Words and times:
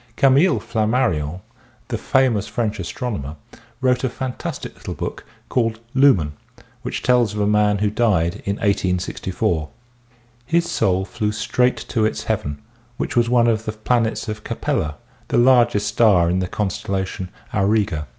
Camille 0.15 0.59
Flammarion, 0.59 1.41
the 1.89 1.97
famous 1.99 2.47
French 2.47 2.79
astronomer, 2.79 3.35
wrote 3.81 4.03
a 4.03 4.09
fantastic 4.09 4.73
little 4.73 4.95
book 4.95 5.25
called" 5.47 5.79
Lumen" 6.01 6.33
which 6.81 7.03
tells 7.03 7.35
of 7.35 7.39
a 7.39 7.45
man 7.45 7.77
who 7.77 7.91
died 7.91 8.41
in 8.43 8.55
1864. 8.55 9.69
His 10.47 10.67
soul 10.71 11.05
flew 11.05 11.31
straight 11.31 11.77
to 11.89 12.03
its 12.03 12.23
heaven 12.23 12.57
which 12.97 13.15
was 13.15 13.29
one 13.29 13.45
of 13.45 13.65
the 13.65 13.73
planets 13.73 14.27
of 14.27 14.43
Capella, 14.43 14.95
the 15.27 15.37
largest 15.37 15.85
star 15.89 16.31
in 16.31 16.39
the 16.39 16.47
constellation 16.47 17.29
Auriga. 17.53 18.07